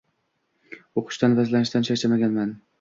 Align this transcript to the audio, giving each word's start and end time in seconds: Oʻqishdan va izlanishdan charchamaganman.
Oʻqishdan 1.03 1.37
va 1.41 1.47
izlanishdan 1.49 1.89
charchamaganman. 1.91 2.61